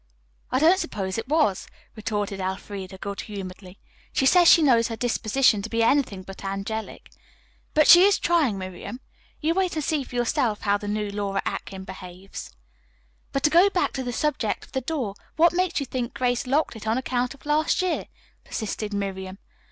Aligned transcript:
"I 0.51 0.57
don't 0.57 0.79
suppose 0.79 1.19
it 1.19 1.27
was," 1.27 1.67
retorted 1.95 2.39
Elfreda 2.39 2.97
good 2.97 3.21
humoredly. 3.21 3.77
"She 4.11 4.25
says 4.25 4.47
she 4.47 4.63
knows 4.63 4.87
her 4.87 4.95
disposition 4.95 5.61
to 5.61 5.69
be 5.69 5.83
anything 5.83 6.23
but 6.23 6.43
angelic. 6.43 7.11
But 7.75 7.87
she 7.87 8.01
is 8.05 8.17
trying, 8.17 8.57
Miriam. 8.57 8.99
You 9.41 9.53
wait 9.53 9.75
and 9.75 9.83
see 9.83 10.03
for 10.03 10.15
yourself 10.15 10.61
how 10.61 10.79
the 10.79 10.87
new 10.87 11.11
Laura 11.11 11.43
Atkins 11.45 11.85
behaves." 11.85 12.49
"But 13.31 13.43
to 13.43 13.51
go 13.51 13.69
back 13.69 13.93
to 13.93 14.01
the 14.01 14.11
subject 14.11 14.65
of 14.65 14.71
the 14.71 14.81
door, 14.81 15.13
what 15.35 15.53
makes 15.53 15.79
you 15.79 15.85
think 15.85 16.15
Grace 16.15 16.47
locked 16.47 16.75
it 16.75 16.87
on 16.87 16.97
account 16.97 17.35
of 17.35 17.45
last 17.45 17.83
year?" 17.83 18.05
persisted 18.43 18.95
Miriam. 18.95 19.37